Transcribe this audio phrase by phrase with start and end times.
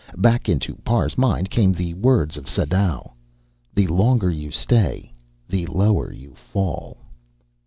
[0.17, 3.11] Back into Parr's mind came the words of Sadau:
[3.75, 5.13] "The longer you stay...
[5.47, 6.97] the lower you fall."